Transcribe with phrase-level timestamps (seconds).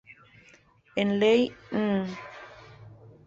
[1.03, 1.51] En ley
[1.83, 2.07] n.°.